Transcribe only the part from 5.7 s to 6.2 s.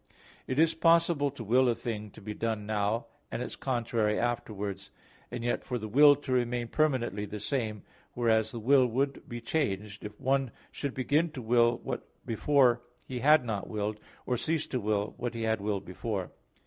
the will